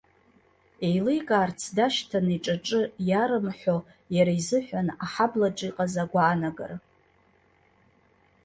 [0.87, 3.77] Еиликаарц дашьҭан иҿаҿы иарымҳәо,
[4.15, 6.77] иара изыҳәан аҳаблаҿ иҟаз агәаанагара.